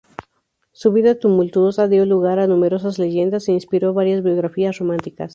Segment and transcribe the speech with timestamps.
[0.71, 5.29] Su vida tumultuosa dio lugar a numerosas leyendas, e inspiró varias biografías románticas.